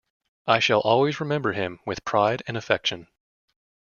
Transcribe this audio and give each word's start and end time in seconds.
I 0.47 0.57
shall 0.57 0.79
always 0.79 1.19
remember 1.19 1.51
him 1.53 1.79
with 1.85 2.05
pride 2.05 2.41
and 2.47 2.57
affection. 2.57 3.07